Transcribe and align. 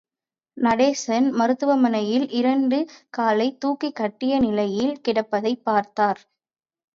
நடேசன் 0.57 1.31
மருத்துவமனையில் 1.31 2.25
இரண்டு 2.31 2.77
காலை 3.09 3.57
தூக்கிக்கட்டிய 3.65 4.39
நிலையில் 4.39 5.01
கிடப்பதைப் 5.01 5.63
பார்த்தார். 5.63 6.21